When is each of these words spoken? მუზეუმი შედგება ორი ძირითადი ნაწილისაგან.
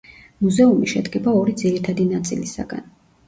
მუზეუმი 0.45 0.89
შედგება 0.93 1.35
ორი 1.41 1.55
ძირითადი 1.63 2.09
ნაწილისაგან. 2.13 2.89